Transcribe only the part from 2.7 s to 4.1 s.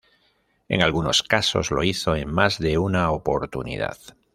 una oportunidad.